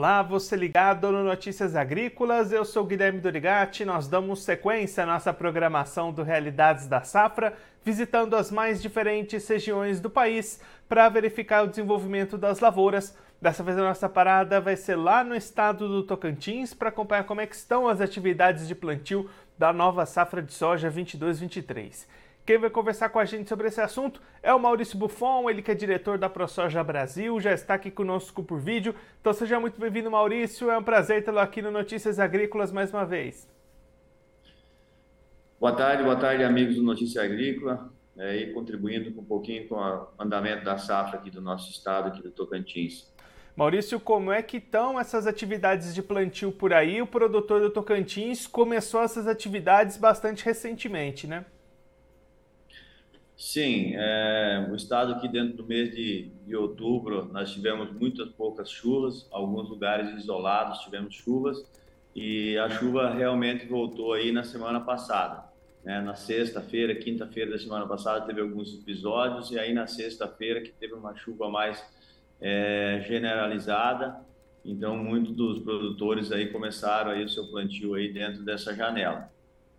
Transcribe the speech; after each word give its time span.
Olá, 0.00 0.22
você 0.22 0.56
ligado 0.56 1.12
no 1.12 1.22
Notícias 1.22 1.76
Agrícolas, 1.76 2.52
eu 2.52 2.64
sou 2.64 2.86
Guilherme 2.86 3.20
Dorigati. 3.20 3.84
Nós 3.84 4.08
damos 4.08 4.42
sequência 4.42 5.02
à 5.02 5.06
nossa 5.06 5.30
programação 5.30 6.10
do 6.10 6.22
Realidades 6.22 6.86
da 6.86 7.02
Safra, 7.02 7.52
visitando 7.84 8.34
as 8.34 8.50
mais 8.50 8.80
diferentes 8.80 9.46
regiões 9.46 10.00
do 10.00 10.08
país 10.08 10.58
para 10.88 11.06
verificar 11.10 11.64
o 11.64 11.66
desenvolvimento 11.66 12.38
das 12.38 12.60
lavouras. 12.60 13.14
Dessa 13.42 13.62
vez 13.62 13.76
a 13.76 13.82
nossa 13.82 14.08
parada 14.08 14.58
vai 14.58 14.74
ser 14.74 14.96
lá 14.96 15.22
no 15.22 15.36
estado 15.36 15.86
do 15.86 16.02
Tocantins 16.02 16.72
para 16.72 16.88
acompanhar 16.88 17.24
como 17.24 17.42
é 17.42 17.44
estão 17.44 17.86
as 17.86 18.00
atividades 18.00 18.66
de 18.66 18.74
plantio 18.74 19.28
da 19.58 19.70
nova 19.70 20.06
safra 20.06 20.40
de 20.40 20.54
soja 20.54 20.90
22-23. 20.90 22.06
Quem 22.44 22.58
vai 22.58 22.70
conversar 22.70 23.10
com 23.10 23.18
a 23.18 23.24
gente 23.24 23.48
sobre 23.48 23.68
esse 23.68 23.80
assunto 23.80 24.20
é 24.42 24.52
o 24.52 24.58
Maurício 24.58 24.98
Buffon, 24.98 25.48
ele 25.48 25.62
que 25.62 25.70
é 25.70 25.74
diretor 25.74 26.18
da 26.18 26.28
ProSoja 26.28 26.82
Brasil, 26.82 27.38
já 27.38 27.52
está 27.52 27.74
aqui 27.74 27.90
conosco 27.90 28.42
por 28.42 28.58
vídeo. 28.58 28.94
Então 29.20 29.32
seja 29.32 29.60
muito 29.60 29.80
bem-vindo, 29.80 30.10
Maurício. 30.10 30.70
É 30.70 30.76
um 30.76 30.82
prazer 30.82 31.22
tê-lo 31.22 31.38
aqui 31.38 31.62
no 31.62 31.70
Notícias 31.70 32.18
Agrícolas 32.18 32.72
mais 32.72 32.92
uma 32.92 33.04
vez. 33.04 33.48
Boa 35.60 35.72
tarde, 35.72 36.02
boa 36.02 36.16
tarde, 36.16 36.42
amigos 36.42 36.76
do 36.76 36.82
Notícia 36.82 37.22
Agrícola, 37.22 37.92
é, 38.16 38.34
e 38.36 38.52
contribuindo 38.52 39.20
um 39.20 39.24
pouquinho 39.24 39.68
com 39.68 39.74
o 39.74 40.06
andamento 40.18 40.64
da 40.64 40.78
safra 40.78 41.18
aqui 41.18 41.30
do 41.30 41.42
nosso 41.42 41.70
estado, 41.70 42.08
aqui 42.08 42.22
do 42.22 42.30
Tocantins. 42.30 43.12
Maurício, 43.54 44.00
como 44.00 44.32
é 44.32 44.42
que 44.42 44.56
estão 44.56 44.98
essas 44.98 45.26
atividades 45.26 45.94
de 45.94 46.02
plantio 46.02 46.50
por 46.50 46.72
aí? 46.72 47.02
O 47.02 47.06
produtor 47.06 47.60
do 47.60 47.68
Tocantins 47.68 48.46
começou 48.46 49.02
essas 49.02 49.26
atividades 49.26 49.98
bastante 49.98 50.42
recentemente, 50.44 51.26
né? 51.26 51.44
Sim, 53.40 53.94
é, 53.96 54.68
o 54.70 54.76
estado 54.76 55.14
aqui 55.14 55.26
dentro 55.26 55.56
do 55.56 55.64
mês 55.64 55.96
de, 55.96 56.30
de 56.46 56.54
outubro 56.54 57.24
nós 57.32 57.50
tivemos 57.50 57.90
muitas 57.90 58.28
poucas 58.28 58.70
chuvas, 58.70 59.26
alguns 59.30 59.66
lugares 59.66 60.14
isolados 60.14 60.80
tivemos 60.80 61.14
chuvas 61.14 61.64
e 62.14 62.58
a 62.58 62.68
chuva 62.68 63.08
realmente 63.08 63.64
voltou 63.64 64.12
aí 64.12 64.30
na 64.30 64.44
semana 64.44 64.78
passada. 64.78 65.42
Né? 65.82 66.02
Na 66.02 66.14
sexta-feira, 66.14 66.94
quinta-feira 66.94 67.52
da 67.52 67.58
semana 67.58 67.86
passada 67.86 68.26
teve 68.26 68.42
alguns 68.42 68.74
episódios 68.74 69.50
e 69.50 69.58
aí 69.58 69.72
na 69.72 69.86
sexta-feira 69.86 70.60
que 70.60 70.72
teve 70.72 70.92
uma 70.92 71.16
chuva 71.16 71.48
mais 71.48 71.82
é, 72.42 73.02
generalizada, 73.08 74.20
então 74.62 74.98
muitos 74.98 75.34
dos 75.34 75.60
produtores 75.60 76.30
aí 76.30 76.48
começaram 76.52 77.12
aí 77.12 77.24
o 77.24 77.28
seu 77.30 77.46
plantio 77.46 77.94
aí 77.94 78.12
dentro 78.12 78.42
dessa 78.42 78.74
janela. 78.74 79.32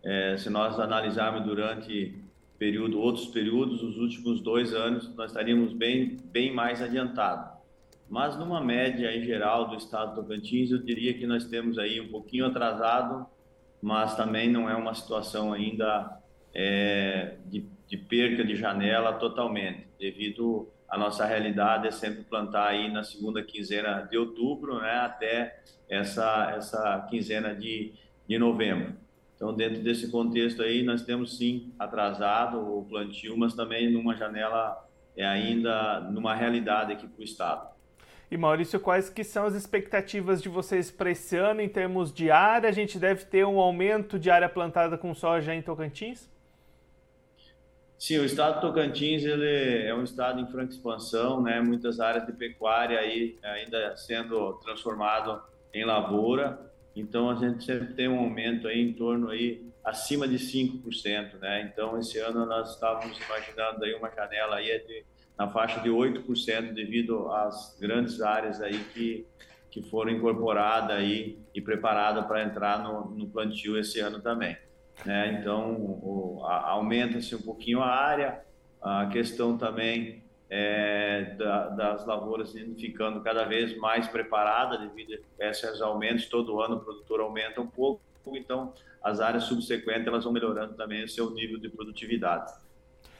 É, 0.03 0.35
se 0.35 0.49
nós 0.49 0.79
analisarmos 0.79 1.45
durante 1.45 2.30
período, 2.61 3.01
outros 3.01 3.25
períodos, 3.25 3.81
os 3.81 3.97
últimos 3.97 4.39
dois 4.39 4.71
anos, 4.71 5.11
nós 5.15 5.31
estaríamos 5.31 5.73
bem, 5.73 6.17
bem 6.25 6.53
mais 6.53 6.79
adiantados. 6.79 7.59
Mas 8.07 8.37
numa 8.37 8.61
média 8.61 9.11
em 9.17 9.23
geral 9.23 9.67
do 9.67 9.77
estado 9.77 10.13
do 10.13 10.21
Tocantins, 10.21 10.69
eu 10.69 10.77
diria 10.77 11.11
que 11.11 11.25
nós 11.25 11.45
temos 11.45 11.79
aí 11.79 11.99
um 11.99 12.09
pouquinho 12.09 12.45
atrasado, 12.45 13.25
mas 13.81 14.15
também 14.15 14.47
não 14.47 14.69
é 14.69 14.75
uma 14.75 14.93
situação 14.93 15.51
ainda 15.51 16.21
é, 16.53 17.37
de, 17.47 17.65
de 17.87 17.97
perca 17.97 18.45
de 18.45 18.55
janela 18.55 19.13
totalmente, 19.13 19.87
devido 19.99 20.69
a 20.87 20.95
nossa 20.99 21.25
realidade 21.25 21.87
é 21.87 21.91
sempre 21.91 22.21
plantar 22.21 22.67
aí 22.67 22.91
na 22.91 23.03
segunda 23.03 23.41
quinzena 23.41 24.01
de 24.01 24.19
outubro, 24.19 24.79
né, 24.81 24.97
até 24.97 25.63
essa 25.89 26.53
essa 26.55 27.07
quinzena 27.09 27.55
de, 27.55 27.93
de 28.27 28.37
novembro. 28.37 28.93
Então, 29.41 29.55
dentro 29.55 29.81
desse 29.81 30.11
contexto 30.11 30.61
aí, 30.61 30.83
nós 30.83 31.01
temos 31.01 31.35
sim 31.35 31.73
atrasado 31.79 32.59
o 32.59 32.85
plantio, 32.85 33.35
mas 33.35 33.55
também 33.55 33.91
numa 33.91 34.15
janela 34.15 34.87
é 35.17 35.25
ainda 35.25 35.99
numa 35.99 36.35
realidade 36.35 36.93
aqui 36.93 37.07
para 37.07 37.19
o 37.19 37.23
Estado. 37.23 37.67
E 38.29 38.37
Maurício, 38.37 38.79
quais 38.79 39.09
que 39.09 39.23
são 39.23 39.47
as 39.47 39.55
expectativas 39.55 40.43
de 40.43 40.47
vocês 40.47 40.91
para 40.91 41.09
esse 41.09 41.35
ano 41.37 41.59
em 41.59 41.67
termos 41.67 42.13
de 42.13 42.29
área? 42.29 42.69
A 42.69 42.71
gente 42.71 42.99
deve 42.99 43.25
ter 43.25 43.43
um 43.43 43.59
aumento 43.59 44.19
de 44.19 44.29
área 44.29 44.47
plantada 44.47 44.95
com 44.95 45.11
soja 45.15 45.55
em 45.55 45.61
Tocantins? 45.63 46.29
Sim, 47.97 48.19
o 48.19 48.25
estado 48.25 48.55
de 48.55 48.61
Tocantins 48.61 49.23
ele 49.23 49.87
é 49.87 49.95
um 49.95 50.03
estado 50.03 50.39
em 50.39 50.45
franca 50.45 50.71
expansão, 50.71 51.41
né? 51.41 51.59
Muitas 51.61 51.99
áreas 51.99 52.27
de 52.27 52.33
pecuária 52.33 52.99
aí 52.99 53.39
ainda 53.41 53.97
sendo 53.97 54.53
transformado 54.59 55.41
em 55.73 55.83
lavoura. 55.83 56.70
Então 56.95 57.29
a 57.29 57.35
gente 57.35 57.63
sempre 57.63 57.93
tem 57.93 58.07
um 58.07 58.19
aumento 58.19 58.67
aí 58.67 58.79
em 58.81 58.93
torno 58.93 59.29
aí 59.29 59.65
acima 59.83 60.27
de 60.27 60.37
5%, 60.37 61.39
né? 61.39 61.61
Então 61.71 61.97
esse 61.97 62.19
ano 62.19 62.45
nós 62.45 62.73
estávamos 62.73 63.17
imaginando 63.19 63.83
aí 63.85 63.93
uma 63.93 64.09
janela 64.09 64.57
aí 64.57 64.77
de, 64.85 65.05
na 65.37 65.47
faixa 65.47 65.79
de 65.79 65.89
8% 65.89 66.73
devido 66.73 67.31
às 67.31 67.77
grandes 67.79 68.21
áreas 68.21 68.61
aí 68.61 68.79
que 68.93 69.25
que 69.71 69.81
foram 69.81 70.11
incorporadas 70.11 70.97
aí 70.97 71.39
e 71.55 71.61
preparadas 71.61 72.25
para 72.25 72.43
entrar 72.43 72.83
no, 72.83 73.09
no, 73.11 73.25
plantio 73.29 73.79
esse 73.79 74.01
ano 74.01 74.19
também, 74.19 74.57
né? 75.05 75.39
Então 75.39 76.41
aumenta-se 76.43 77.33
um 77.33 77.41
pouquinho 77.41 77.81
a 77.81 77.87
área, 77.87 78.41
a 78.81 79.05
questão 79.05 79.57
também 79.57 80.20
é, 80.53 81.33
da, 81.37 81.69
das 81.69 82.05
lavouras 82.05 82.51
ficando 82.77 83.21
cada 83.21 83.45
vez 83.45 83.75
mais 83.77 84.05
preparada 84.09 84.77
devido 84.77 85.17
a 85.39 85.45
esses 85.45 85.81
aumentos. 85.81 86.25
Todo 86.25 86.61
ano 86.61 86.75
o 86.75 86.79
produtor 86.81 87.21
aumenta 87.21 87.61
um 87.61 87.67
pouco, 87.67 88.01
então 88.27 88.73
as 89.01 89.21
áreas 89.21 89.45
subsequentes 89.45 90.05
elas 90.05 90.25
vão 90.25 90.33
melhorando 90.33 90.73
também 90.73 91.05
o 91.05 91.07
seu 91.07 91.31
nível 91.31 91.57
de 91.57 91.69
produtividade. 91.69 92.51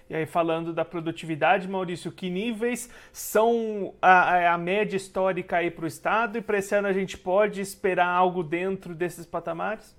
E 0.09 0.13
aí, 0.13 0.25
falando 0.25 0.73
da 0.73 0.83
produtividade, 0.83 1.69
Maurício, 1.69 2.11
que 2.11 2.29
níveis 2.29 2.89
são 3.13 3.95
a, 4.01 4.53
a 4.53 4.57
média 4.57 4.97
histórica 4.97 5.55
aí 5.55 5.71
para 5.71 5.85
o 5.85 5.87
Estado 5.87 6.37
e 6.37 6.41
para 6.41 6.57
esse 6.57 6.75
ano 6.75 6.89
a 6.89 6.93
gente 6.93 7.17
pode 7.17 7.61
esperar 7.61 8.07
algo 8.07 8.43
dentro 8.43 8.93
desses 8.93 9.25
patamares? 9.25 9.95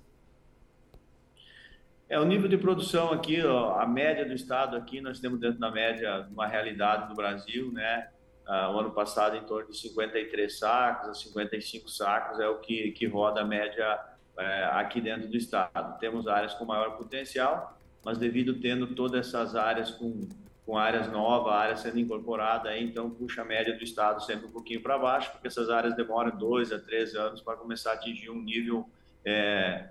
É, 2.13 2.19
o 2.19 2.25
nível 2.25 2.47
de 2.47 2.59
produção 2.59 3.11
aqui, 3.11 3.43
ó, 3.43 3.79
a 3.79 3.87
média 3.87 4.23
do 4.23 4.35
estado 4.35 4.77
aqui, 4.77 5.01
nós 5.01 5.19
temos 5.19 5.39
dentro 5.39 5.59
da 5.59 5.71
média 5.71 6.27
uma 6.31 6.45
realidade 6.45 7.09
do 7.09 7.15
Brasil, 7.15 7.71
né? 7.71 8.07
Ah, 8.45 8.69
o 8.69 8.79
ano 8.79 8.91
passado 8.91 9.35
em 9.35 9.41
torno 9.45 9.71
de 9.71 9.79
53 9.79 10.59
sacos 10.59 11.09
a 11.09 11.13
55 11.15 11.89
sacos 11.89 12.39
é 12.39 12.47
o 12.47 12.59
que, 12.59 12.91
que 12.91 13.07
roda 13.07 13.41
a 13.41 13.43
média 13.43 13.99
é, 14.37 14.63
aqui 14.73 15.01
dentro 15.01 15.27
do 15.27 15.35
estado. 15.35 15.97
Temos 15.97 16.27
áreas 16.27 16.53
com 16.53 16.65
maior 16.65 16.95
potencial, 16.97 17.75
mas 18.05 18.19
devido 18.19 18.59
tendo 18.59 18.93
todas 18.93 19.27
essas 19.27 19.55
áreas 19.55 19.89
com, 19.89 20.29
com 20.67 20.77
áreas 20.77 21.11
novas, 21.11 21.51
áreas 21.51 21.79
sendo 21.79 21.97
incorporadas, 21.97 22.79
então 22.79 23.09
puxa 23.09 23.41
a 23.41 23.45
média 23.45 23.75
do 23.75 23.83
estado 23.83 24.23
sempre 24.23 24.45
um 24.45 24.51
pouquinho 24.51 24.83
para 24.83 24.99
baixo, 24.99 25.31
porque 25.31 25.47
essas 25.47 25.67
áreas 25.67 25.95
demoram 25.95 26.37
dois 26.37 26.71
a 26.71 26.77
três 26.77 27.15
anos 27.15 27.41
para 27.41 27.57
começar 27.57 27.89
a 27.89 27.93
atingir 27.95 28.29
um 28.29 28.39
nível 28.39 28.87
é, 29.25 29.89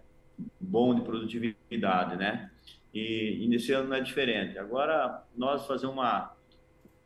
bom 0.62 0.94
de 0.94 1.02
produtividade, 1.02 2.16
né? 2.16 2.50
E, 2.94 3.44
e 3.44 3.48
nesse 3.48 3.72
ano 3.72 3.88
não 3.88 3.96
é 3.96 4.00
diferente. 4.00 4.58
Agora, 4.58 5.22
nós 5.36 5.66
fazer 5.66 5.86
uma, 5.86 6.34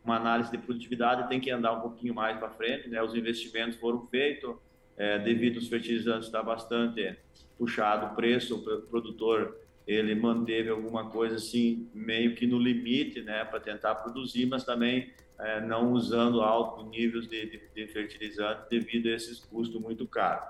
uma 0.04 0.16
análise 0.16 0.50
de 0.50 0.58
produtividade 0.58 1.28
tem 1.28 1.40
que 1.40 1.50
andar 1.50 1.72
um 1.72 1.80
pouquinho 1.80 2.14
mais 2.14 2.38
para 2.38 2.50
frente, 2.50 2.88
né? 2.88 3.02
Os 3.02 3.14
investimentos 3.14 3.76
foram 3.78 4.06
feitos, 4.06 4.56
é, 4.96 5.18
devido 5.18 5.56
aos 5.56 5.68
fertilizantes 5.68 6.26
estar 6.26 6.42
bastante 6.42 7.16
puxado 7.58 8.06
o 8.06 8.14
preço, 8.14 8.56
o 8.56 8.82
produtor 8.82 9.56
ele 9.86 10.14
manteve 10.14 10.68
alguma 10.68 11.10
coisa 11.10 11.36
assim 11.36 11.88
meio 11.94 12.34
que 12.34 12.46
no 12.46 12.58
limite, 12.58 13.22
né, 13.22 13.44
para 13.44 13.60
tentar 13.60 13.94
produzir, 13.94 14.46
mas 14.46 14.64
também 14.64 15.10
é, 15.38 15.60
não 15.60 15.92
usando 15.92 16.40
altos 16.40 16.86
níveis 16.88 17.28
de, 17.28 17.46
de, 17.46 17.60
de 17.74 17.86
fertilizante 17.86 18.62
devido 18.68 19.06
a 19.06 19.12
esses 19.12 19.38
custos 19.38 19.80
muito 19.80 20.06
caros. 20.06 20.48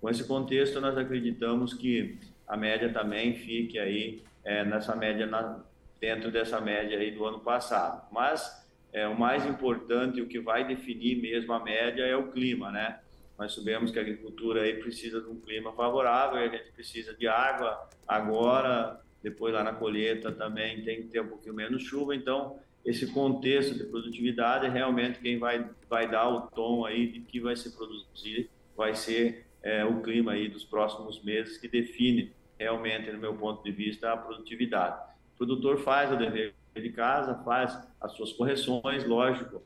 Com 0.00 0.08
esse 0.08 0.24
contexto, 0.24 0.80
nós 0.80 0.96
acreditamos 0.96 1.74
que 1.74 2.18
a 2.48 2.56
média 2.56 2.92
também 2.92 3.34
fique 3.34 3.78
aí 3.78 4.22
é, 4.44 4.64
nessa 4.64 4.96
média, 4.96 5.26
na, 5.26 5.60
dentro 6.00 6.30
dessa 6.30 6.60
média 6.60 6.98
aí 6.98 7.10
do 7.10 7.24
ano 7.24 7.40
passado. 7.40 8.08
Mas 8.10 8.66
é, 8.92 9.06
o 9.06 9.18
mais 9.18 9.44
importante, 9.44 10.20
o 10.20 10.26
que 10.26 10.40
vai 10.40 10.66
definir 10.66 11.20
mesmo 11.20 11.52
a 11.52 11.62
média 11.62 12.02
é 12.02 12.16
o 12.16 12.30
clima, 12.30 12.70
né? 12.70 13.00
Nós 13.38 13.54
sabemos 13.54 13.90
que 13.90 13.98
a 13.98 14.02
agricultura 14.02 14.62
aí 14.62 14.74
precisa 14.74 15.20
de 15.20 15.28
um 15.28 15.38
clima 15.38 15.72
favorável, 15.72 16.38
a 16.38 16.48
gente 16.48 16.72
precisa 16.72 17.14
de 17.14 17.28
água 17.28 17.88
agora, 18.06 19.00
depois 19.22 19.52
lá 19.54 19.62
na 19.62 19.72
colheita 19.72 20.32
também 20.32 20.82
tem 20.82 21.02
que 21.02 21.08
ter 21.08 21.20
um 21.20 21.28
pouquinho 21.28 21.54
menos 21.54 21.82
chuva, 21.82 22.16
então 22.16 22.58
esse 22.84 23.06
contexto 23.08 23.76
de 23.76 23.84
produtividade 23.84 24.66
é 24.66 24.68
realmente 24.68 25.20
quem 25.20 25.38
vai, 25.38 25.68
vai 25.88 26.10
dar 26.10 26.28
o 26.28 26.42
tom 26.42 26.84
aí 26.86 27.06
de 27.06 27.20
que 27.20 27.38
vai 27.38 27.54
se 27.54 27.70
produzir, 27.76 28.50
vai 28.76 28.94
ser 28.94 29.44
é, 29.62 29.84
o 29.84 30.00
clima 30.00 30.32
aí 30.32 30.48
dos 30.48 30.64
próximos 30.64 31.22
meses 31.22 31.58
que 31.58 31.68
define 31.68 32.32
realmente, 32.58 33.10
no 33.12 33.18
meu 33.18 33.34
ponto 33.34 33.62
de 33.62 33.70
vista, 33.70 34.12
a 34.12 34.16
produtividade. 34.16 35.00
O 35.34 35.38
produtor 35.38 35.78
faz 35.78 36.10
o 36.12 36.16
dever 36.16 36.54
de 36.74 36.90
casa, 36.90 37.42
faz 37.44 37.78
as 38.00 38.12
suas 38.12 38.32
correções, 38.32 39.04
lógico, 39.04 39.62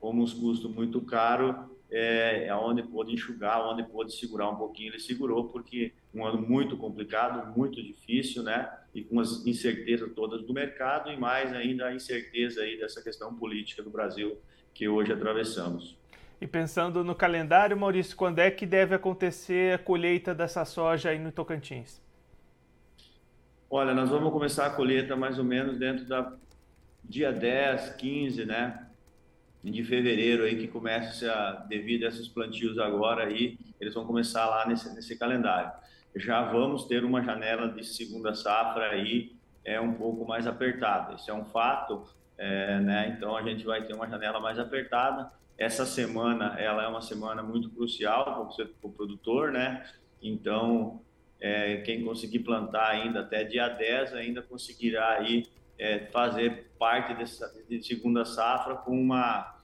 como 0.00 0.22
os 0.22 0.32
custos 0.32 0.70
muito 0.70 1.00
caros, 1.00 1.54
é, 1.90 2.46
é 2.46 2.54
onde 2.54 2.82
pôde 2.82 3.12
enxugar, 3.12 3.68
onde 3.68 3.82
pôde 3.82 4.12
segurar 4.12 4.48
um 4.48 4.56
pouquinho, 4.56 4.90
ele 4.90 5.00
segurou, 5.00 5.48
porque 5.48 5.92
um 6.14 6.24
ano 6.24 6.40
muito 6.40 6.76
complicado, 6.76 7.56
muito 7.56 7.82
difícil, 7.82 8.42
né? 8.42 8.70
E 8.94 9.02
com 9.02 9.18
as 9.20 9.44
incertezas 9.46 10.12
todas 10.14 10.42
do 10.42 10.52
mercado 10.52 11.10
e 11.10 11.16
mais 11.16 11.52
ainda 11.52 11.86
a 11.86 11.94
incerteza 11.94 12.62
aí 12.62 12.78
dessa 12.78 13.02
questão 13.02 13.34
política 13.34 13.82
do 13.82 13.90
Brasil 13.90 14.38
que 14.72 14.88
hoje 14.88 15.12
atravessamos. 15.12 15.99
E 16.40 16.46
pensando 16.46 17.04
no 17.04 17.14
calendário, 17.14 17.76
Maurício, 17.76 18.16
quando 18.16 18.38
é 18.38 18.50
que 18.50 18.64
deve 18.64 18.94
acontecer 18.94 19.74
a 19.74 19.78
colheita 19.78 20.34
dessa 20.34 20.64
soja 20.64 21.10
aí 21.10 21.18
no 21.18 21.30
Tocantins? 21.30 22.00
Olha, 23.68 23.92
nós 23.92 24.08
vamos 24.08 24.32
começar 24.32 24.66
a 24.66 24.70
colheita 24.70 25.14
mais 25.14 25.38
ou 25.38 25.44
menos 25.44 25.78
dentro 25.78 26.06
da 26.06 26.32
dia 27.04 27.32
10, 27.32 27.90
15, 27.90 28.44
né? 28.46 28.86
De 29.62 29.84
fevereiro 29.84 30.44
aí 30.44 30.56
que 30.56 30.66
começa, 30.66 31.66
devido 31.68 32.04
a 32.04 32.08
esses 32.08 32.26
plantios 32.26 32.78
agora 32.78 33.24
aí, 33.24 33.58
eles 33.78 33.92
vão 33.92 34.06
começar 34.06 34.46
lá 34.46 34.66
nesse, 34.66 34.94
nesse 34.94 35.18
calendário. 35.18 35.70
Já 36.16 36.42
vamos 36.50 36.84
ter 36.84 37.04
uma 37.04 37.22
janela 37.22 37.68
de 37.68 37.84
segunda 37.84 38.34
safra 38.34 38.90
aí 38.90 39.36
é 39.64 39.80
um 39.80 39.92
pouco 39.92 40.26
mais 40.26 40.46
apertada. 40.46 41.14
Isso 41.14 41.30
é 41.30 41.34
um 41.34 41.44
fato, 41.44 42.04
é, 42.38 42.80
né? 42.80 43.14
Então 43.16 43.36
a 43.36 43.42
gente 43.42 43.64
vai 43.64 43.84
ter 43.84 43.94
uma 43.94 44.08
janela 44.08 44.40
mais 44.40 44.58
apertada. 44.58 45.30
Essa 45.60 45.84
semana, 45.84 46.58
ela 46.58 46.82
é 46.82 46.88
uma 46.88 47.02
semana 47.02 47.42
muito 47.42 47.68
crucial 47.68 48.24
para 48.24 48.88
o 48.88 48.90
produtor, 48.90 49.52
né? 49.52 49.86
Então, 50.22 51.02
é, 51.38 51.82
quem 51.82 52.02
conseguir 52.02 52.38
plantar 52.38 52.88
ainda 52.88 53.20
até 53.20 53.44
dia 53.44 53.68
10 53.68 54.14
ainda 54.14 54.40
conseguirá 54.40 55.18
aí 55.18 55.46
é, 55.78 55.98
fazer 56.06 56.70
parte 56.78 57.12
dessa 57.12 57.52
de 57.68 57.82
segunda 57.82 58.24
safra 58.24 58.74
com 58.74 58.98
uma, 58.98 59.54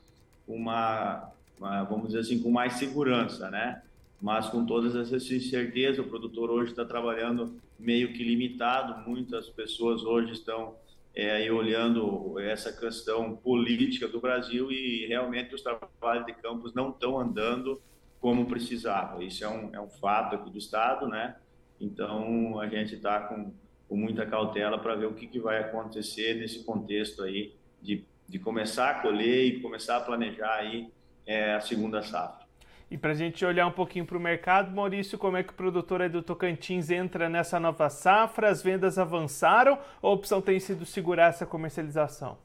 uma, 0.47 1.33
uma, 1.59 1.85
vamos 1.85 2.09
dizer 2.09 2.21
assim, 2.21 2.43
com 2.43 2.51
mais 2.51 2.75
segurança, 2.75 3.51
né? 3.51 3.81
Mas 4.21 4.51
com 4.51 4.67
todas 4.67 4.95
essas 4.95 5.31
incertezas, 5.31 6.05
o 6.05 6.09
produtor 6.09 6.51
hoje 6.51 6.73
está 6.73 6.85
trabalhando 6.85 7.59
meio 7.79 8.13
que 8.13 8.23
limitado. 8.23 9.09
Muitas 9.09 9.49
pessoas 9.49 10.03
hoje 10.03 10.33
estão 10.33 10.75
é, 11.17 11.51
olhando 11.51 12.39
essa 12.39 12.71
questão 12.71 13.35
política 13.35 14.07
do 14.07 14.21
Brasil 14.21 14.71
e 14.71 15.07
realmente 15.07 15.55
os 15.55 15.63
trabalhos 15.63 16.27
de 16.27 16.35
campos 16.35 16.75
não 16.75 16.91
estão 16.91 17.19
andando 17.19 17.81
como 18.21 18.45
precisava. 18.45 19.25
Isso 19.25 19.43
é 19.43 19.49
um, 19.49 19.75
é 19.75 19.81
um 19.81 19.89
fato 19.89 20.37
aqui 20.37 20.51
do 20.51 20.59
Estado, 20.59 21.09
né? 21.09 21.37
Então 21.81 22.61
a 22.61 22.69
gente 22.69 22.97
está 22.97 23.21
com, 23.21 23.51
com, 23.89 23.97
muita 23.97 24.27
cautela 24.27 24.79
para 24.79 24.95
ver 24.95 25.07
o 25.07 25.15
que, 25.15 25.27
que 25.27 25.41
vai 25.41 25.59
acontecer 25.59 26.35
nesse 26.35 26.63
contexto 26.65 27.23
aí 27.23 27.55
de, 27.81 28.05
de 28.29 28.39
começar 28.39 28.91
a 28.91 29.01
colher 29.01 29.47
e 29.47 29.61
começar 29.61 29.97
a 29.97 30.01
planejar 30.01 30.55
aí 30.55 30.91
é, 31.25 31.55
a 31.55 31.61
segunda 31.61 32.03
safra. 32.03 32.46
E 32.89 32.97
para 32.97 33.11
a 33.11 33.15
gente 33.15 33.45
olhar 33.45 33.67
um 33.67 33.73
pouquinho 33.73 34.07
para 34.07 34.17
o 34.17 34.21
mercado, 34.21 34.75
Maurício, 34.75 35.19
como 35.19 35.37
é 35.37 35.43
que 35.43 35.53
o 35.53 35.57
produtor 35.57 36.01
aí 36.01 36.09
do 36.09 36.23
Tocantins 36.23 36.89
entra 36.89 37.29
nessa 37.29 37.59
nova 37.59 37.89
safra? 37.91 38.49
As 38.49 38.63
vendas 38.63 38.97
avançaram 38.97 39.79
ou 40.01 40.11
a 40.11 40.15
opção 40.15 40.41
tem 40.41 40.61
sido 40.61 40.87
segurar 40.87 41.31
essa 41.31 41.45
comercialização? 41.45 42.39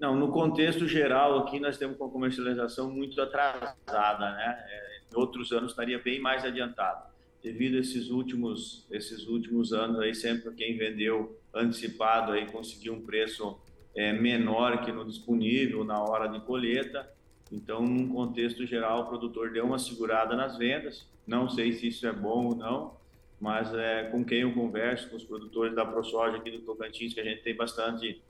Não, 0.00 0.16
no 0.16 0.32
contexto 0.32 0.86
geral 0.86 1.38
aqui 1.38 1.60
nós 1.60 1.78
temos 1.78 1.98
uma 1.98 2.10
comercialização 2.10 2.90
muito 2.90 3.20
atrasada, 3.20 4.32
né? 4.32 4.64
É, 4.68 5.00
em 5.12 5.16
outros 5.16 5.52
anos 5.52 5.70
estaria 5.70 5.98
bem 6.00 6.20
mais 6.20 6.44
adiantado. 6.44 7.06
Devido 7.42 7.76
a 7.76 7.80
esses 7.80 8.10
últimos, 8.10 8.84
esses 8.90 9.28
últimos 9.28 9.72
anos 9.72 10.00
aí, 10.00 10.12
sempre 10.12 10.52
quem 10.54 10.76
vendeu 10.76 11.40
antecipado 11.54 12.32
aí 12.32 12.46
conseguiu 12.46 12.94
um 12.94 13.00
preço 13.00 13.58
é, 13.94 14.12
menor 14.12 14.84
que 14.84 14.90
no 14.90 15.04
disponível 15.04 15.84
na 15.84 16.02
hora 16.02 16.26
de 16.26 16.40
colheita 16.40 17.08
então, 17.50 17.82
num 17.82 18.08
contexto 18.08 18.66
geral, 18.66 19.02
o 19.02 19.06
produtor 19.06 19.52
deu 19.52 19.64
uma 19.64 19.78
segurada 19.78 20.34
nas 20.34 20.56
vendas. 20.58 21.06
Não 21.26 21.48
sei 21.48 21.72
se 21.72 21.88
isso 21.88 22.06
é 22.06 22.12
bom 22.12 22.46
ou 22.46 22.56
não, 22.56 22.96
mas 23.40 23.72
é, 23.74 24.04
com 24.04 24.24
quem 24.24 24.40
eu 24.40 24.52
converso, 24.52 25.08
com 25.10 25.16
os 25.16 25.24
produtores 25.24 25.74
da 25.74 25.84
ProSoja 25.84 26.38
aqui 26.38 26.50
do 26.50 26.60
Tocantins, 26.60 27.14
que 27.14 27.20
a 27.20 27.24
gente 27.24 27.42
tem 27.42 27.54
bastante 27.54 28.20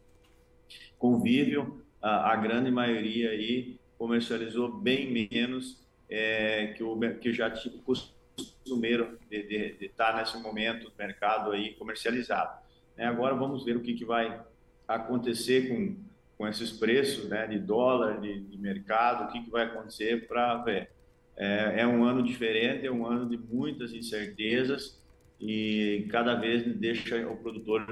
convívio, 0.98 1.82
a, 2.00 2.32
a 2.32 2.36
grande 2.36 2.70
maioria 2.70 3.30
aí 3.30 3.78
comercializou 3.98 4.70
bem 4.70 5.28
menos 5.30 5.84
é, 6.08 6.68
que, 6.76 6.82
o, 6.82 6.98
que 7.18 7.32
já 7.32 7.50
tinha 7.50 7.74
costumeiro 7.82 9.18
de 9.30 9.76
estar 9.80 10.12
tá 10.12 10.18
nesse 10.18 10.36
momento 10.38 10.90
do 10.90 10.92
mercado 10.98 11.52
aí 11.52 11.74
comercializado. 11.74 12.60
É, 12.96 13.06
agora 13.06 13.34
vamos 13.34 13.64
ver 13.64 13.76
o 13.76 13.80
que, 13.80 13.94
que 13.94 14.04
vai 14.04 14.40
acontecer 14.86 15.68
com 15.68 15.96
com 16.36 16.46
esses 16.46 16.70
preços 16.70 17.28
né, 17.28 17.46
de 17.46 17.58
dólar, 17.58 18.20
de, 18.20 18.40
de 18.40 18.58
mercado, 18.58 19.24
o 19.24 19.32
que, 19.32 19.42
que 19.42 19.50
vai 19.50 19.64
acontecer 19.64 20.26
para 20.26 20.56
ver. 20.58 20.90
É, 21.36 21.80
é, 21.80 21.86
um 21.86 22.04
ano 22.04 22.22
diferente, 22.22 22.86
é 22.86 22.90
um 22.90 23.06
ano 23.06 23.28
de 23.28 23.36
muitas 23.36 23.92
incertezas 23.92 24.98
e 25.40 26.06
cada 26.10 26.34
vez 26.34 26.64
deixa 26.76 27.26
o 27.28 27.36
produtor 27.36 27.86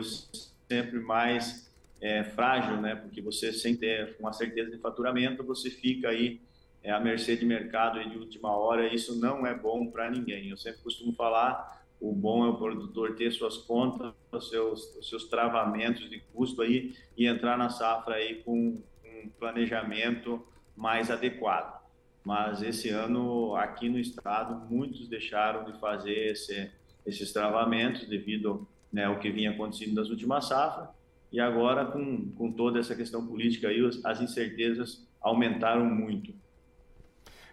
sempre 0.68 0.98
mais 0.98 1.70
é, 2.00 2.24
frágil, 2.24 2.80
né? 2.80 2.94
Porque 2.94 3.20
você 3.20 3.52
sem 3.52 3.76
ter 3.76 4.16
uma 4.18 4.32
certeza 4.32 4.70
de 4.70 4.78
faturamento, 4.78 5.44
você 5.44 5.70
fica 5.70 6.08
aí 6.08 6.40
é, 6.82 6.90
à 6.90 7.00
mercê 7.00 7.36
de 7.36 7.44
mercado 7.44 8.02
de 8.08 8.16
última 8.18 8.54
hora. 8.56 8.86
E 8.86 8.94
isso 8.94 9.18
não 9.18 9.46
é 9.46 9.54
bom 9.54 9.90
para 9.90 10.10
ninguém. 10.10 10.48
Eu 10.48 10.56
sempre 10.56 10.80
costumo 10.82 11.12
falar 11.12 11.83
o 12.04 12.12
bom 12.12 12.44
é 12.44 12.50
o 12.50 12.56
produtor 12.56 13.16
ter 13.16 13.32
suas 13.32 13.56
contas, 13.56 14.12
os 14.30 14.50
seus, 14.50 14.94
os 14.96 15.08
seus 15.08 15.24
travamentos 15.24 16.10
de 16.10 16.20
custo 16.34 16.60
aí 16.60 16.94
e 17.16 17.26
entrar 17.26 17.56
na 17.56 17.70
safra 17.70 18.16
aí 18.16 18.42
com 18.42 18.82
um 19.02 19.28
planejamento 19.38 20.46
mais 20.76 21.10
adequado. 21.10 21.82
Mas 22.22 22.62
esse 22.62 22.90
ano, 22.90 23.56
aqui 23.56 23.88
no 23.88 23.98
estado, 23.98 24.66
muitos 24.70 25.08
deixaram 25.08 25.64
de 25.64 25.78
fazer 25.80 26.32
esse, 26.32 26.70
esses 27.06 27.32
travamentos 27.32 28.06
devido 28.06 28.68
né, 28.92 29.04
ao 29.04 29.18
que 29.18 29.30
vinha 29.30 29.52
acontecendo 29.52 29.94
nas 29.94 30.10
últimas 30.10 30.46
safras. 30.46 30.88
E 31.32 31.40
agora, 31.40 31.86
com, 31.86 32.30
com 32.32 32.52
toda 32.52 32.78
essa 32.78 32.94
questão 32.94 33.26
política 33.26 33.68
aí, 33.68 33.80
as 34.04 34.20
incertezas 34.20 35.06
aumentaram 35.22 35.86
muito. 35.86 36.34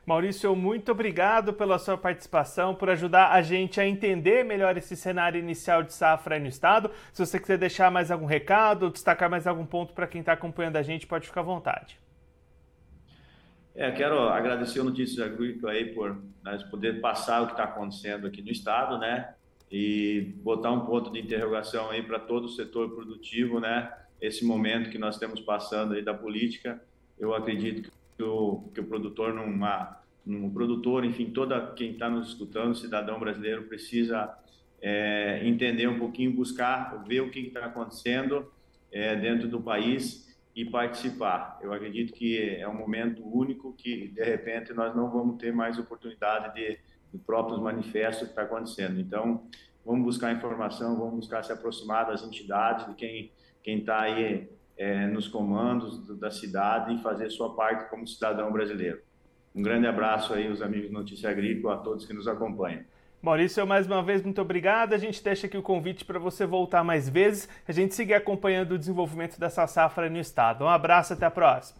Maurício, 0.03 0.55
muito 0.55 0.91
obrigado 0.91 1.53
pela 1.53 1.77
sua 1.77 1.95
participação, 1.95 2.73
por 2.73 2.89
ajudar 2.89 3.31
a 3.31 3.41
gente 3.43 3.79
a 3.79 3.85
entender 3.85 4.43
melhor 4.43 4.75
esse 4.75 4.95
cenário 4.95 5.39
inicial 5.39 5.83
de 5.83 5.93
safra 5.93 6.35
aí 6.35 6.41
no 6.41 6.47
estado. 6.47 6.89
Se 7.13 7.23
você 7.23 7.39
quiser 7.39 7.59
deixar 7.59 7.91
mais 7.91 8.09
algum 8.09 8.25
recado, 8.25 8.89
destacar 8.89 9.29
mais 9.29 9.45
algum 9.45 9.65
ponto 9.65 9.93
para 9.93 10.07
quem 10.07 10.21
está 10.21 10.33
acompanhando 10.33 10.77
a 10.77 10.81
gente, 10.81 11.05
pode 11.05 11.27
ficar 11.27 11.41
à 11.41 11.43
vontade. 11.43 11.99
É, 13.75 13.91
quero 13.91 14.19
agradecer 14.27 14.79
o 14.79 14.83
Notícias 14.83 15.19
Agrícolas 15.19 15.75
aí 15.75 15.93
por 15.93 16.19
nós 16.43 16.63
poder 16.63 16.99
passar 16.99 17.43
o 17.43 17.45
que 17.45 17.53
está 17.53 17.65
acontecendo 17.65 18.25
aqui 18.25 18.41
no 18.41 18.49
estado, 18.49 18.97
né? 18.97 19.35
E 19.71 20.33
botar 20.37 20.71
um 20.71 20.85
ponto 20.85 21.11
de 21.11 21.19
interrogação 21.21 21.91
aí 21.91 22.01
para 22.01 22.19
todo 22.19 22.45
o 22.45 22.49
setor 22.49 22.89
produtivo, 22.89 23.59
né? 23.59 23.93
Esse 24.19 24.43
momento 24.43 24.89
que 24.89 24.97
nós 24.97 25.15
estamos 25.15 25.39
passando 25.39 25.93
aí 25.93 26.01
da 26.01 26.13
política, 26.13 26.81
eu 27.17 27.33
acredito 27.33 27.83
que 27.83 28.00
que 28.21 28.23
o, 28.23 28.69
que 28.73 28.79
o 28.79 28.85
produtor 28.85 29.33
numa, 29.33 29.99
num 30.23 30.51
produtor, 30.51 31.03
enfim, 31.03 31.31
toda 31.31 31.73
quem 31.73 31.93
está 31.93 32.07
nos 32.07 32.29
escutando, 32.29 32.75
cidadão 32.75 33.19
brasileiro, 33.19 33.63
precisa 33.63 34.31
é, 34.79 35.41
entender 35.43 35.87
um 35.87 35.97
pouquinho, 35.97 36.31
buscar, 36.31 37.03
ver 37.03 37.21
o 37.21 37.31
que 37.31 37.39
está 37.39 37.65
acontecendo 37.65 38.51
é, 38.91 39.15
dentro 39.15 39.47
do 39.47 39.59
país 39.59 40.37
e 40.55 40.63
participar. 40.65 41.59
Eu 41.63 41.73
acredito 41.73 42.13
que 42.13 42.37
é 42.37 42.67
um 42.67 42.75
momento 42.75 43.23
único 43.25 43.73
que, 43.73 44.09
de 44.09 44.23
repente, 44.23 44.71
nós 44.73 44.95
não 44.95 45.09
vamos 45.09 45.37
ter 45.37 45.51
mais 45.51 45.79
oportunidade 45.79 46.53
de, 46.53 46.77
de 47.11 47.17
próprios 47.25 47.59
manifestos 47.59 48.25
que 48.25 48.33
está 48.33 48.43
acontecendo. 48.43 48.99
Então, 48.99 49.47
vamos 49.83 50.03
buscar 50.05 50.31
informação, 50.31 50.95
vamos 50.95 51.15
buscar 51.15 51.43
se 51.43 51.51
aproximar 51.51 52.05
das 52.05 52.23
entidades, 52.23 52.85
de 52.87 52.93
quem 52.93 53.31
quem 53.63 53.79
está 53.79 54.01
aí 54.01 54.49
é, 54.81 55.05
nos 55.05 55.27
comandos 55.27 56.07
da 56.19 56.31
cidade 56.31 56.95
e 56.95 57.03
fazer 57.03 57.29
sua 57.29 57.53
parte 57.53 57.87
como 57.87 58.07
cidadão 58.07 58.51
brasileiro. 58.51 58.99
Um 59.53 59.61
grande 59.61 59.85
abraço 59.85 60.33
aí, 60.33 60.49
os 60.49 60.59
amigos 60.59 60.89
do 60.89 60.93
Notícia 60.93 61.29
Agrícola, 61.29 61.75
a 61.75 61.77
todos 61.77 62.03
que 62.03 62.13
nos 62.13 62.27
acompanham. 62.27 62.81
Maurício, 63.21 63.67
mais 63.67 63.85
uma 63.85 64.01
vez, 64.01 64.23
muito 64.23 64.41
obrigado. 64.41 64.93
A 64.93 64.97
gente 64.97 65.23
deixa 65.23 65.45
aqui 65.45 65.55
o 65.55 65.61
convite 65.61 66.03
para 66.03 66.17
você 66.17 66.47
voltar 66.47 66.83
mais 66.83 67.07
vezes, 67.07 67.47
a 67.67 67.71
gente 67.71 67.93
seguir 67.93 68.15
acompanhando 68.15 68.71
o 68.71 68.79
desenvolvimento 68.79 69.39
dessa 69.39 69.67
safra 69.67 70.09
no 70.09 70.17
estado. 70.17 70.63
Um 70.63 70.67
abraço, 70.67 71.13
até 71.13 71.27
a 71.27 71.31
próxima. 71.31 71.79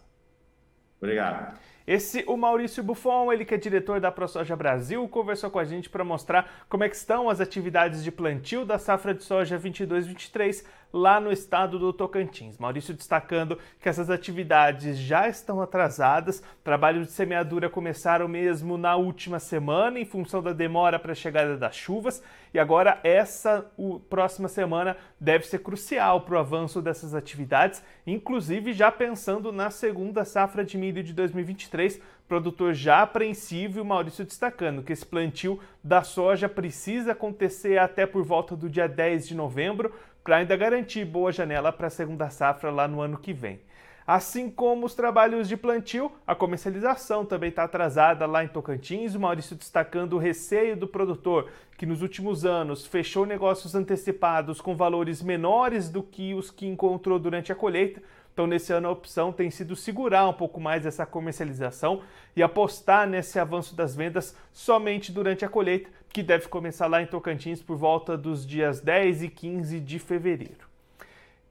Obrigado. 1.00 1.58
Esse, 1.84 2.22
o 2.28 2.36
Maurício 2.36 2.82
Buffon, 2.82 3.32
ele 3.32 3.44
que 3.44 3.54
é 3.54 3.58
diretor 3.58 3.98
da 3.98 4.12
ProSoja 4.12 4.54
Brasil, 4.54 5.08
conversou 5.08 5.50
com 5.50 5.58
a 5.58 5.64
gente 5.64 5.90
para 5.90 6.04
mostrar 6.04 6.64
como 6.68 6.84
é 6.84 6.86
estão 6.86 7.28
as 7.28 7.40
atividades 7.40 8.04
de 8.04 8.12
plantio 8.12 8.64
da 8.64 8.78
safra 8.78 9.12
de 9.12 9.24
soja 9.24 9.58
22-23 9.58 10.64
lá 10.92 11.18
no 11.18 11.32
estado 11.32 11.78
do 11.78 11.92
Tocantins. 11.92 12.58
Maurício 12.58 12.94
destacando 12.94 13.58
que 13.80 13.88
essas 13.88 14.10
atividades 14.10 14.98
já 14.98 15.28
estão 15.28 15.60
atrasadas, 15.62 16.42
trabalhos 16.62 17.06
de 17.06 17.12
semeadura 17.12 17.70
começaram 17.70 18.28
mesmo 18.28 18.76
na 18.76 18.94
última 18.96 19.38
semana 19.38 19.98
em 19.98 20.04
função 20.04 20.42
da 20.42 20.52
demora 20.52 20.98
para 20.98 21.12
a 21.12 21.14
chegada 21.14 21.56
das 21.56 21.74
chuvas 21.74 22.22
e 22.52 22.58
agora 22.58 23.00
essa 23.02 23.70
o, 23.76 23.98
próxima 23.98 24.48
semana 24.48 24.96
deve 25.18 25.46
ser 25.46 25.60
crucial 25.60 26.20
para 26.20 26.34
o 26.34 26.38
avanço 26.38 26.82
dessas 26.82 27.14
atividades, 27.14 27.82
inclusive 28.06 28.72
já 28.72 28.92
pensando 28.92 29.50
na 29.50 29.70
segunda 29.70 30.24
safra 30.24 30.64
de 30.64 30.76
milho 30.76 31.02
de 31.02 31.12
2023, 31.14 32.00
produtor 32.32 32.72
já 32.72 33.02
apreensivo 33.02 33.76
e 33.76 33.82
o 33.82 33.84
Maurício 33.84 34.24
destacando 34.24 34.82
que 34.82 34.90
esse 34.90 35.04
plantio 35.04 35.60
da 35.84 36.02
soja 36.02 36.48
precisa 36.48 37.12
acontecer 37.12 37.76
até 37.76 38.06
por 38.06 38.24
volta 38.24 38.56
do 38.56 38.70
dia 38.70 38.88
10 38.88 39.28
de 39.28 39.34
novembro, 39.34 39.92
para 40.24 40.36
ainda 40.36 40.56
garantir 40.56 41.04
boa 41.04 41.30
janela 41.30 41.70
para 41.70 41.88
a 41.88 41.90
segunda 41.90 42.30
safra 42.30 42.70
lá 42.70 42.88
no 42.88 43.02
ano 43.02 43.18
que 43.18 43.34
vem. 43.34 43.60
Assim 44.06 44.50
como 44.50 44.86
os 44.86 44.94
trabalhos 44.94 45.46
de 45.46 45.58
plantio, 45.58 46.10
a 46.26 46.34
comercialização 46.34 47.26
também 47.26 47.50
está 47.50 47.64
atrasada 47.64 48.24
lá 48.24 48.42
em 48.42 48.48
Tocantins. 48.48 49.14
O 49.14 49.20
Maurício 49.20 49.54
destacando 49.54 50.14
o 50.14 50.18
receio 50.18 50.74
do 50.74 50.88
produtor, 50.88 51.50
que 51.76 51.84
nos 51.84 52.00
últimos 52.00 52.46
anos 52.46 52.86
fechou 52.86 53.26
negócios 53.26 53.74
antecipados 53.74 54.58
com 54.58 54.74
valores 54.74 55.20
menores 55.22 55.90
do 55.90 56.02
que 56.02 56.32
os 56.32 56.50
que 56.50 56.66
encontrou 56.66 57.18
durante 57.18 57.52
a 57.52 57.54
colheita. 57.54 58.02
Então, 58.32 58.46
nesse 58.46 58.72
ano, 58.72 58.88
a 58.88 58.92
opção 58.92 59.30
tem 59.30 59.50
sido 59.50 59.76
segurar 59.76 60.26
um 60.26 60.32
pouco 60.32 60.58
mais 60.60 60.86
essa 60.86 61.04
comercialização 61.04 62.02
e 62.34 62.42
apostar 62.42 63.06
nesse 63.06 63.38
avanço 63.38 63.76
das 63.76 63.94
vendas 63.94 64.34
somente 64.52 65.12
durante 65.12 65.44
a 65.44 65.48
colheita, 65.48 65.90
que 66.08 66.22
deve 66.22 66.48
começar 66.48 66.86
lá 66.86 67.02
em 67.02 67.06
Tocantins 67.06 67.62
por 67.62 67.76
volta 67.76 68.16
dos 68.16 68.46
dias 68.46 68.80
10 68.80 69.24
e 69.24 69.28
15 69.28 69.80
de 69.80 69.98
fevereiro. 69.98 70.72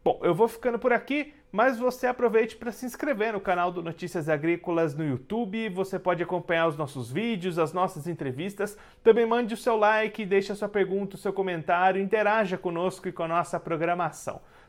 Bom, 0.04 0.20
eu 0.24 0.34
vou 0.34 0.48
ficando 0.48 0.80
por 0.80 0.92
aqui, 0.92 1.32
mas 1.52 1.78
você 1.78 2.08
aproveite 2.08 2.56
para 2.56 2.72
se 2.72 2.88
inscrever 2.88 3.34
no 3.34 3.40
canal 3.40 3.72
do 3.72 3.84
Notícias 3.84 4.28
Agrícolas 4.28 4.96
no 4.96 5.06
YouTube. 5.06 5.70
Você 5.70 6.00
pode 6.00 6.24
acompanhar 6.24 6.68
os 6.68 6.76
nossos 6.76 7.12
vídeos, 7.12 7.60
as 7.60 7.72
nossas 7.72 8.08
entrevistas. 8.08 8.76
Também 9.04 9.28
mande 9.28 9.54
o 9.54 9.58
seu 9.58 9.78
like, 9.78 10.26
deixe 10.26 10.52
a 10.52 10.56
sua 10.56 10.68
pergunta, 10.68 11.16
o 11.16 11.20
seu 11.20 11.32
comentário, 11.32 12.02
interaja 12.02 12.58
conosco 12.58 13.08
e 13.08 13.12
com 13.12 13.22
a 13.22 13.28
nossa 13.28 13.60
programação. 13.60 14.42